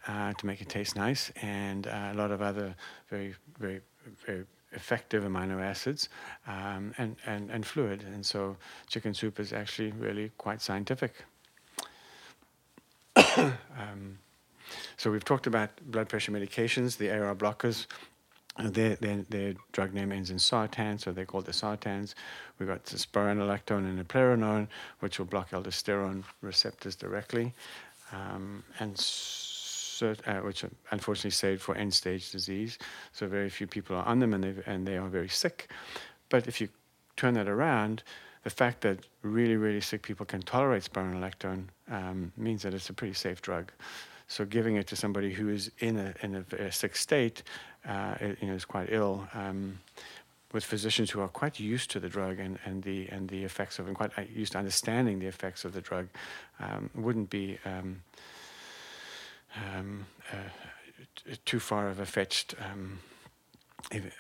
uh, 0.08 0.34
to 0.34 0.46
make 0.46 0.62
it 0.62 0.70
taste 0.70 0.96
nice, 0.96 1.32
and 1.42 1.88
uh, 1.88 2.10
a 2.12 2.16
lot 2.16 2.32
of 2.32 2.42
other 2.42 2.76
very, 3.10 3.36
very, 3.60 3.82
very 4.26 4.46
effective 4.74 5.24
amino 5.24 5.62
acids 5.62 6.10
um, 6.48 6.94
and, 6.98 7.16
and, 7.26 7.50
and 7.52 7.66
fluid. 7.66 8.04
And 8.14 8.26
so 8.26 8.56
chicken 8.88 9.14
soup 9.14 9.40
is 9.40 9.52
actually 9.54 9.92
really 9.92 10.32
quite 10.38 10.62
scientific. 10.62 11.14
um, 13.38 14.18
so 14.98 15.12
we've 15.12 15.26
talked 15.26 15.48
about 15.48 15.70
blood 15.86 16.08
pressure 16.08 16.32
medications, 16.32 16.98
the 16.98 17.12
AR 17.12 17.36
blockers. 17.36 17.88
Uh, 18.58 18.70
their, 18.70 18.96
their, 18.98 19.24
their, 19.30 19.54
drug 19.72 19.94
name 19.94 20.12
ends 20.12 20.30
in 20.30 20.38
sartan, 20.38 21.00
so 21.00 21.12
they're 21.12 21.26
called 21.26 21.46
the 21.46 21.54
sartans. 21.54 22.16
We've 22.60 22.68
got 22.68 22.84
the 22.84 22.98
spironolactone 22.98 23.86
and 23.86 24.06
eplerenone, 24.06 24.68
which 25.00 25.20
will 25.20 25.26
block 25.26 25.52
aldosterone 25.52 26.24
receptors 26.42 26.96
directly, 26.98 27.54
um, 28.12 28.62
and 28.80 28.96
cert, 28.96 30.20
uh, 30.28 30.42
which 30.42 30.66
are 30.66 30.72
unfortunately 30.92 31.32
saved 31.32 31.62
for 31.62 31.76
end-stage 31.76 32.32
disease. 32.32 32.78
So 33.14 33.26
very 33.28 33.50
few 33.50 33.68
people 33.68 33.96
are 33.96 34.06
on 34.06 34.20
them, 34.20 34.34
and 34.34 34.44
they 34.44 34.54
and 34.66 34.86
they 34.86 34.98
are 34.98 35.08
very 35.08 35.30
sick. 35.30 35.70
But 36.28 36.48
if 36.48 36.60
you 36.60 36.68
turn 37.16 37.36
that 37.36 37.48
around, 37.48 38.04
the 38.44 38.50
fact 38.50 38.82
that 38.82 39.00
really 39.22 39.56
really 39.56 39.82
sick 39.82 40.02
people 40.02 40.26
can 40.26 40.42
tolerate 40.42 40.84
spironolactone 40.84 41.68
um, 41.90 42.34
means 42.36 42.64
that 42.64 42.74
it's 42.74 42.90
a 42.90 42.94
pretty 42.94 43.14
safe 43.14 43.42
drug. 43.42 43.72
So 44.28 44.46
giving 44.46 44.78
it 44.78 44.88
to 44.88 44.96
somebody 44.96 45.34
who 45.34 45.50
is 45.50 45.72
in 45.80 45.98
a, 45.98 46.14
in 46.22 46.36
a, 46.36 46.56
a 46.56 46.72
sick 46.72 46.96
state, 46.96 47.44
uh, 47.88 48.16
you 48.42 48.48
know, 48.48 48.54
is 48.54 48.66
quite 48.66 48.90
ill, 48.92 49.28
um, 49.34 49.80
with 50.54 50.64
physicians 50.64 51.10
who 51.10 51.22
are 51.22 51.28
quite 51.28 51.60
used 51.60 51.90
to 51.92 52.00
the 52.00 52.10
drug 52.10 52.40
and, 52.40 52.60
and 52.66 52.84
the 52.84 53.08
and 53.08 53.30
the 53.30 53.44
effects 53.44 53.80
of 53.80 53.88
and 53.88 53.96
quite 53.96 54.12
uh, 54.18 54.24
used 54.34 54.52
to 54.52 54.58
understanding 54.58 55.20
the 55.20 55.28
effects 55.28 55.66
of 55.66 55.74
the 55.74 55.82
drug, 55.82 56.08
um, 56.60 56.90
wouldn't 56.94 57.30
be 57.30 57.58
um, 57.66 58.02
um 59.66 60.06
uh, 60.32 61.36
too 61.46 61.60
far 61.60 61.88
of 61.88 62.00
a 62.00 62.06
fetched 62.06 62.56
um, 62.72 63.00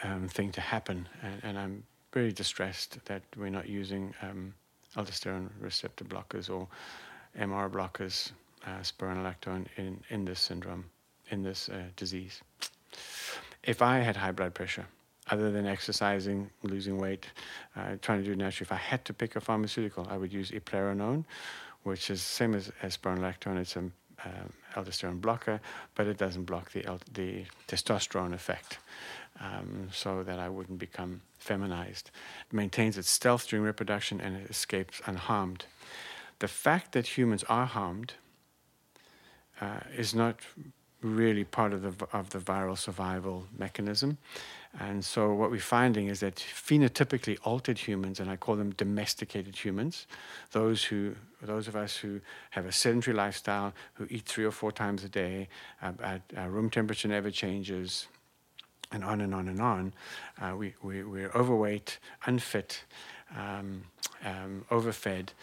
um, 0.04 0.28
thing 0.28 0.52
to 0.52 0.62
happen. 0.62 1.08
And, 1.22 1.44
and, 1.44 1.60
I'm 1.60 1.84
very 2.12 2.32
distressed 2.32 2.98
that 3.06 3.22
we're 3.38 3.50
not 3.50 3.70
using 3.70 4.14
aldosterone 4.98 5.50
receptor 5.60 6.04
blockers 6.04 6.50
or 6.50 6.68
MR 7.38 7.70
blockers 7.72 8.32
uh, 8.66 8.80
spironolactone 8.82 9.66
in, 9.78 10.02
in 10.10 10.26
this 10.26 10.40
syndrome, 10.40 10.86
in 11.30 11.44
this 11.44 11.70
uh, 11.70 11.84
disease. 11.96 12.42
If 13.64 13.82
I 13.82 14.00
had 14.00 14.18
high 14.18 14.32
blood 14.32 14.54
pressure, 14.54 14.88
other 15.30 15.52
than 15.52 15.68
exercising, 15.68 16.50
losing 16.64 16.98
weight, 16.98 17.28
uh, 17.76 17.96
trying 18.02 18.24
to 18.24 18.26
do 18.26 18.36
naturally, 18.36 18.66
if 18.66 18.72
I 18.72 18.76
had 18.76 19.06
to 19.06 19.14
pick 19.14 19.36
a 19.36 19.42
pharmaceutical, 19.42 20.08
I 20.10 20.18
would 20.18 20.34
use 20.34 20.52
eplerenone, 20.52 21.26
which 21.84 22.10
is 22.10 22.22
same 22.22 22.56
as, 22.56 22.72
as 22.82 22.98
spironolactone. 22.98 23.58
It's 23.58 23.76
an 23.76 23.92
um, 24.26 24.54
aldosterone 24.74 25.22
blocker, 25.22 25.60
but 25.96 26.08
it 26.08 26.18
doesn't 26.18 26.46
block 26.46 26.72
the, 26.72 26.84
the 27.14 27.46
testosterone 27.68 28.34
effect, 28.34 28.80
um, 29.40 29.90
so 29.92 30.24
that 30.24 30.40
I 30.40 30.50
wouldn't 30.50 30.80
become 30.80 31.22
feminized. 31.38 32.12
It 32.50 32.56
maintains 32.56 32.98
its 32.98 33.10
stealth 33.10 33.48
during 33.48 33.66
reproduction 33.66 34.22
and 34.22 34.36
it 34.36 34.50
escapes 34.50 35.02
unharmed. 35.06 35.66
The 36.40 36.48
fact 36.48 36.94
that 36.94 37.18
humans 37.18 37.44
are 37.46 37.66
harmed 37.68 38.14
uh, 39.60 39.82
is 39.96 40.16
not 40.16 40.40
really 41.02 41.44
part 41.44 41.74
of 41.74 41.82
the 41.82 42.08
of 42.14 42.30
the 42.30 42.40
viral 42.40 42.78
survival 42.78 43.46
mechanism. 43.58 44.18
And 44.80 45.04
so 45.04 45.34
what 45.34 45.52
we're 45.52 45.60
finding 45.60 46.08
is 46.08 46.22
that 46.22 46.36
phenotypically 46.36 47.38
altered 47.44 47.78
humans, 47.78 48.20
and 48.20 48.30
I 48.30 48.38
call 48.38 48.56
them 48.56 48.72
domesticated 48.72 49.56
humans, 49.56 50.08
those 50.52 50.84
who 50.84 51.16
those 51.42 51.68
of 51.68 51.76
us 51.76 51.98
who 51.98 52.22
have 52.52 52.66
a 52.66 52.72
sedentary 52.72 53.16
lifestyle, 53.16 53.74
who 53.96 54.08
eat 54.10 54.26
three 54.26 54.46
or 54.46 54.52
four 54.52 54.72
times 54.72 55.04
a 55.04 55.10
day, 55.10 55.50
uh, 55.82 55.92
at, 56.02 56.22
uh, 56.38 56.48
room 56.48 56.70
temperature 56.70 57.08
never 57.08 57.32
changes, 57.32 58.08
and 58.92 59.04
on 59.04 59.22
and 59.22 59.34
on 59.34 59.48
and 59.48 59.60
on, 59.60 59.94
uh, 60.42 60.56
we, 60.56 60.74
we, 60.82 61.04
we're 61.04 61.32
overweight, 61.32 62.00
unfit, 62.26 62.84
um, 63.36 63.84
um, 64.24 64.66
overfed 64.70 65.34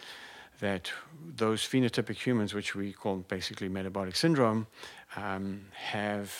that 0.59 0.91
those 1.37 1.61
phenotypic 1.61 2.15
humans, 2.15 2.53
which 2.53 2.75
we 2.75 2.91
call 2.91 3.17
basically 3.17 3.69
metabolic 3.69 4.15
syndrome, 4.15 4.67
um, 5.15 5.65
have 5.73 6.33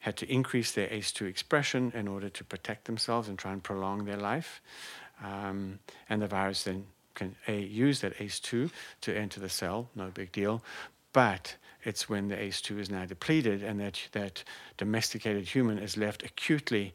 had 0.00 0.16
to 0.16 0.32
increase 0.32 0.72
their 0.72 0.88
ACE2 0.88 1.28
expression 1.28 1.92
in 1.94 2.06
order 2.06 2.28
to 2.28 2.44
protect 2.44 2.84
themselves 2.84 3.28
and 3.28 3.38
try 3.38 3.52
and 3.52 3.62
prolong 3.62 4.04
their 4.04 4.16
life. 4.16 4.62
Um, 5.22 5.80
and 6.08 6.22
the 6.22 6.28
virus 6.28 6.62
then 6.62 6.86
can 7.14 7.34
a, 7.48 7.58
use 7.60 8.00
that 8.00 8.16
ACE2 8.18 8.70
to 9.00 9.16
enter 9.16 9.40
the 9.40 9.48
cell, 9.48 9.88
no 9.96 10.08
big 10.08 10.30
deal. 10.30 10.62
But 11.12 11.56
it's 11.82 12.08
when 12.08 12.28
the 12.28 12.36
ACE2 12.36 12.78
is 12.78 12.90
now 12.90 13.06
depleted 13.06 13.62
and 13.62 13.80
that, 13.80 14.00
that 14.12 14.44
domesticated 14.76 15.48
human 15.48 15.78
is 15.78 15.96
left 15.96 16.22
acutely 16.22 16.94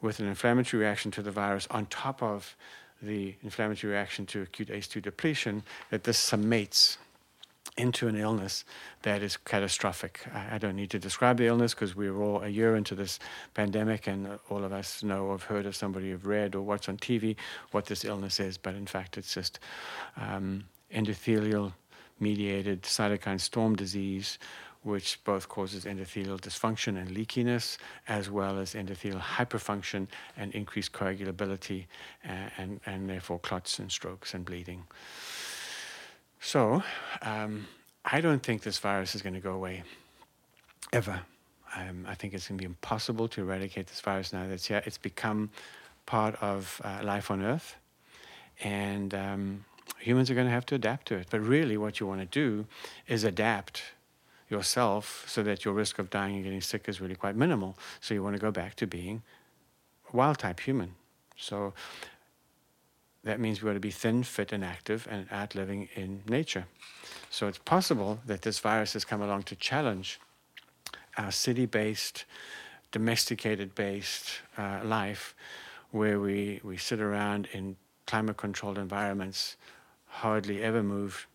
with 0.00 0.20
an 0.20 0.26
inflammatory 0.26 0.82
reaction 0.82 1.10
to 1.12 1.22
the 1.22 1.30
virus 1.30 1.66
on 1.70 1.86
top 1.86 2.22
of 2.22 2.54
the 3.02 3.34
inflammatory 3.42 3.92
reaction 3.92 4.26
to 4.26 4.42
acute 4.42 4.68
ACE2 4.68 5.02
depletion, 5.02 5.62
that 5.90 6.04
this 6.04 6.18
summates 6.18 6.98
into 7.76 8.06
an 8.08 8.16
illness 8.16 8.64
that 9.02 9.22
is 9.22 9.36
catastrophic. 9.36 10.20
I, 10.32 10.56
I 10.56 10.58
don't 10.58 10.76
need 10.76 10.90
to 10.90 10.98
describe 10.98 11.38
the 11.38 11.46
illness 11.46 11.74
because 11.74 11.96
we're 11.96 12.20
all 12.22 12.42
a 12.42 12.48
year 12.48 12.76
into 12.76 12.94
this 12.94 13.18
pandemic 13.54 14.06
and 14.06 14.38
all 14.48 14.64
of 14.64 14.72
us 14.72 15.02
know 15.02 15.24
or 15.24 15.32
have 15.32 15.44
heard 15.44 15.66
of 15.66 15.74
somebody 15.74 16.10
who've 16.10 16.26
read 16.26 16.54
or 16.54 16.62
watched 16.62 16.88
on 16.88 16.96
TV 16.96 17.36
what 17.72 17.86
this 17.86 18.04
illness 18.04 18.38
is, 18.40 18.56
but 18.56 18.74
in 18.74 18.86
fact 18.86 19.18
it's 19.18 19.34
just 19.34 19.58
um, 20.16 20.64
endothelial 20.94 21.72
mediated 22.20 22.82
cytokine 22.82 23.40
storm 23.40 23.74
disease 23.74 24.38
which 24.84 25.18
both 25.24 25.48
causes 25.48 25.86
endothelial 25.86 26.38
dysfunction 26.38 26.98
and 27.00 27.08
leakiness, 27.16 27.78
as 28.06 28.30
well 28.30 28.58
as 28.58 28.74
endothelial 28.74 29.18
hyperfunction 29.18 30.06
and 30.36 30.52
increased 30.52 30.92
coagulability, 30.92 31.86
and, 32.22 32.50
and, 32.58 32.80
and 32.84 33.08
therefore 33.08 33.38
clots 33.38 33.78
and 33.78 33.90
strokes 33.90 34.34
and 34.34 34.44
bleeding. 34.44 34.84
So, 36.44 36.82
um, 37.22 37.66
I 38.04 38.20
don't 38.20 38.42
think 38.42 38.62
this 38.62 38.78
virus 38.78 39.14
is 39.14 39.22
going 39.22 39.32
to 39.32 39.40
go 39.40 39.54
away 39.54 39.82
ever. 40.92 41.22
Um, 41.74 42.04
I 42.06 42.14
think 42.14 42.34
it's 42.34 42.46
going 42.46 42.58
to 42.58 42.62
be 42.62 42.66
impossible 42.66 43.28
to 43.28 43.40
eradicate 43.40 43.86
this 43.86 44.02
virus 44.02 44.30
now 44.30 44.46
that's 44.46 44.66
here. 44.66 44.82
It's 44.84 44.98
become 44.98 45.48
part 46.04 46.36
of 46.42 46.82
uh, 46.84 47.00
life 47.02 47.30
on 47.30 47.42
Earth, 47.42 47.76
and 48.62 49.14
um, 49.14 49.64
humans 49.98 50.30
are 50.30 50.34
going 50.34 50.46
to 50.46 50.52
have 50.52 50.66
to 50.66 50.74
adapt 50.74 51.08
to 51.08 51.14
it. 51.14 51.28
But 51.30 51.40
really, 51.40 51.78
what 51.78 51.98
you 51.98 52.06
want 52.06 52.20
to 52.20 52.26
do 52.26 52.66
is 53.08 53.24
adapt 53.24 53.82
yourself 54.50 55.24
so 55.26 55.42
that 55.42 55.64
your 55.64 55.72
risk 55.72 55.98
of 55.98 56.10
dying 56.10 56.34
and 56.34 56.44
getting 56.44 56.60
sick 56.60 56.90
is 56.90 57.00
really 57.00 57.16
quite 57.16 57.36
minimal. 57.36 57.78
So 58.02 58.12
you 58.12 58.22
want 58.22 58.36
to 58.36 58.40
go 58.40 58.50
back 58.50 58.74
to 58.76 58.86
being 58.86 59.22
wild 60.12 60.38
type 60.40 60.60
human. 60.60 60.94
So 61.36 61.72
that 63.24 63.40
means 63.40 63.62
we 63.62 63.66
want 63.66 63.76
to 63.76 63.80
be 63.80 63.90
thin, 63.90 64.22
fit, 64.22 64.52
and 64.52 64.64
active 64.64 65.08
and 65.10 65.26
out 65.30 65.54
living 65.54 65.88
in 65.94 66.22
nature. 66.28 66.66
So 67.30 67.48
it's 67.48 67.58
possible 67.58 68.20
that 68.26 68.42
this 68.42 68.58
virus 68.58 68.92
has 68.92 69.04
come 69.04 69.22
along 69.22 69.44
to 69.44 69.56
challenge 69.56 70.20
our 71.16 71.32
city 71.32 71.66
based, 71.66 72.24
domesticated 72.92 73.74
based 73.74 74.40
uh, 74.58 74.80
life 74.84 75.34
where 75.90 76.20
we, 76.20 76.60
we 76.62 76.76
sit 76.76 77.00
around 77.00 77.48
in 77.52 77.76
climate 78.06 78.36
controlled 78.36 78.78
environments 78.78 79.56
hardly 80.06 80.62
ever 80.62 80.82
move, 80.82 81.26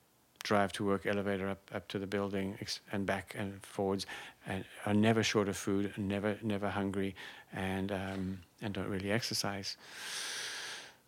drive 0.43 0.71
to 0.73 0.85
work, 0.85 1.05
elevator 1.05 1.49
up, 1.49 1.59
up 1.73 1.87
to 1.87 1.99
the 1.99 2.07
building 2.07 2.57
and 2.91 3.05
back 3.05 3.35
and 3.37 3.65
forwards, 3.65 4.05
and 4.47 4.63
are 4.85 4.93
never 4.93 5.23
short 5.23 5.49
of 5.49 5.57
food, 5.57 5.93
never 5.97 6.37
never 6.41 6.69
hungry, 6.69 7.15
and 7.53 7.91
um, 7.91 8.39
and 8.61 8.73
don't 8.73 8.87
really 8.87 9.11
exercise. 9.11 9.75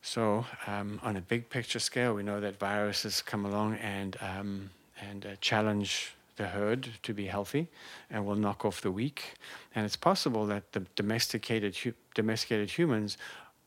So 0.02 0.46
um, 0.68 1.00
on 1.04 1.16
a 1.16 1.22
big 1.22 1.50
picture 1.50 1.80
scale, 1.80 2.14
we 2.14 2.24
know 2.24 2.40
that 2.40 2.60
viruses 2.60 3.22
come 3.22 3.46
along 3.46 3.76
and 3.76 4.18
um, 4.22 4.70
and 5.10 5.26
uh, 5.26 5.30
challenge 5.42 6.16
the 6.38 6.48
herd 6.48 6.90
to 7.04 7.14
be 7.14 7.26
healthy 7.28 7.68
and 8.10 8.26
will 8.26 8.36
knock 8.36 8.66
off 8.66 8.82
the 8.82 8.92
weak. 8.92 9.34
And 9.76 9.86
it's 9.86 9.96
possible 9.96 10.46
that 10.48 10.72
the 10.72 10.82
domesticated 10.96 11.76
hu- 11.76 11.94
domesticated 12.16 12.70
humans 12.70 13.18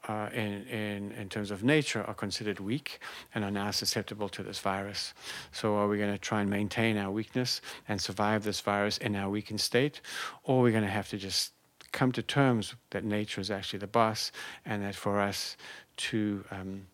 uh, 0.08 0.28
in, 0.34 0.66
in, 0.66 1.12
in 1.12 1.28
terms 1.28 1.50
of 1.50 1.64
nature 1.64 2.02
are 2.04 2.14
considered 2.14 2.60
weak 2.60 2.98
and 3.34 3.44
are 3.44 3.50
now 3.50 3.70
susceptible 3.70 4.28
to 4.28 4.42
this 4.42 4.58
virus. 4.58 5.14
So, 5.52 5.76
are 5.76 5.88
we 5.88 5.96
going 5.98 6.12
to 6.12 6.18
try 6.18 6.42
and 6.42 6.50
maintain 6.50 6.98
our 6.98 7.10
weakness 7.10 7.60
and 7.88 8.00
survive 8.00 8.44
this 8.44 8.60
virus 8.60 8.98
in 8.98 9.16
our 9.16 9.30
weakened 9.30 9.60
state, 9.60 10.00
or 10.42 10.60
are 10.60 10.62
we 10.62 10.72
going 10.72 10.84
to 10.84 10.90
have 10.90 11.08
to 11.08 11.16
just 11.16 11.52
come 11.94 12.12
to 12.12 12.22
terms 12.22 12.74
that 12.90 13.04
nature 13.04 13.40
is 13.40 13.50
actually 13.50 13.78
the 13.78 13.86
boss 13.86 14.30
and 14.66 14.82
that 14.82 14.94
for 14.94 15.20
us 15.20 15.56
to 15.96 16.44
um, 16.50 16.86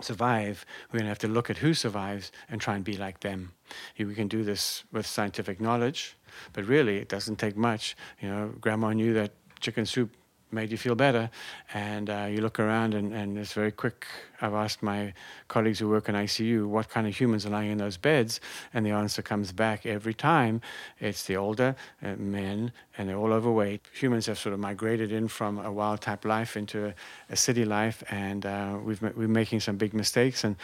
survive, 0.00 0.64
we're 0.88 0.98
going 0.98 1.04
to 1.04 1.08
have 1.08 1.18
to 1.18 1.28
look 1.28 1.50
at 1.50 1.58
who 1.58 1.74
survives 1.74 2.32
and 2.48 2.60
try 2.60 2.76
and 2.76 2.84
be 2.84 2.96
like 2.96 3.20
them. 3.20 3.52
We 3.98 4.14
can 4.14 4.28
do 4.28 4.44
this 4.44 4.84
with 4.92 5.06
scientific 5.06 5.60
knowledge, 5.60 6.16
but 6.52 6.64
really 6.64 6.96
it 6.98 7.08
doesn't 7.08 7.36
take 7.36 7.56
much. 7.56 7.96
You 8.22 8.28
know, 8.28 8.52
grandma 8.60 8.92
knew 8.92 9.12
that 9.14 9.32
chicken 9.60 9.84
soup 9.84 10.10
made 10.50 10.70
you 10.70 10.78
feel 10.78 10.94
better. 10.94 11.30
And 11.74 12.08
uh, 12.08 12.28
you 12.30 12.40
look 12.40 12.58
around, 12.60 12.94
and, 12.94 13.12
and 13.12 13.38
it's 13.38 13.52
very 13.52 13.72
quick. 13.72 14.06
I've 14.40 14.54
asked 14.54 14.82
my 14.82 15.12
colleagues 15.48 15.78
who 15.78 15.88
work 15.88 16.08
in 16.08 16.14
ICU 16.14 16.66
what 16.66 16.88
kind 16.88 17.06
of 17.06 17.18
humans 17.18 17.46
are 17.46 17.50
lying 17.50 17.70
in 17.70 17.78
those 17.78 17.96
beds, 17.96 18.40
and 18.72 18.84
the 18.84 18.90
answer 18.90 19.22
comes 19.22 19.52
back 19.52 19.86
every 19.86 20.14
time 20.14 20.60
it's 21.00 21.24
the 21.24 21.36
older 21.36 21.74
uh, 22.02 22.14
men, 22.16 22.72
and 22.96 23.08
they're 23.08 23.16
all 23.16 23.32
overweight. 23.32 23.82
Humans 23.94 24.26
have 24.26 24.38
sort 24.38 24.52
of 24.52 24.60
migrated 24.60 25.12
in 25.12 25.28
from 25.28 25.58
a 25.58 25.72
wild 25.72 26.00
type 26.00 26.24
life 26.24 26.56
into 26.56 26.86
a, 26.88 26.94
a 27.30 27.36
city 27.36 27.64
life, 27.64 28.02
and 28.10 28.46
uh, 28.46 28.78
we've, 28.82 29.02
we're 29.02 29.28
making 29.28 29.60
some 29.60 29.76
big 29.76 29.94
mistakes. 29.94 30.44
And 30.44 30.56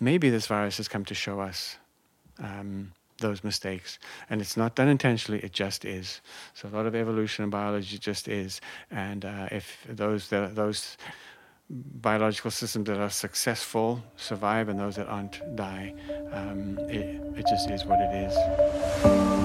maybe 0.00 0.30
this 0.30 0.46
virus 0.46 0.76
has 0.76 0.88
come 0.88 1.04
to 1.06 1.14
show 1.14 1.40
us. 1.40 1.76
Um, 2.38 2.92
those 3.18 3.44
mistakes. 3.44 3.98
And 4.30 4.40
it's 4.40 4.56
not 4.56 4.74
done 4.74 4.88
intentionally, 4.88 5.40
it 5.40 5.52
just 5.52 5.84
is. 5.84 6.20
So 6.54 6.68
a 6.68 6.70
lot 6.70 6.86
of 6.86 6.94
evolution 6.94 7.42
and 7.42 7.52
biology 7.52 7.98
just 7.98 8.28
is. 8.28 8.60
And 8.90 9.24
uh, 9.24 9.48
if 9.50 9.86
those, 9.88 10.28
those 10.28 10.96
biological 11.70 12.50
systems 12.50 12.86
that 12.86 12.98
are 12.98 13.10
successful 13.10 14.02
survive 14.16 14.68
and 14.68 14.78
those 14.78 14.96
that 14.96 15.08
aren't 15.08 15.40
die, 15.56 15.94
um, 16.32 16.78
it, 16.90 17.20
it 17.38 17.46
just 17.46 17.70
is 17.70 17.84
what 17.84 18.00
it 18.00 18.14
is. 18.14 19.43